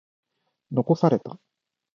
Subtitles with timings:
[0.71, 1.37] 残された。